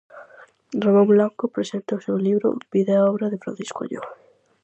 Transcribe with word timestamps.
Ramón 0.83 1.07
Blanco 1.15 1.45
presenta 1.55 1.99
o 1.99 2.03
seu 2.05 2.17
libro 2.27 2.47
'Vida 2.69 2.93
e 2.97 3.05
obra 3.11 3.27
de 3.31 3.41
Francisco 3.43 3.79
Añón'. 3.85 4.09